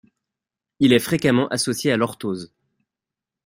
[0.79, 2.51] Il est fréquemment associé à l'orthose.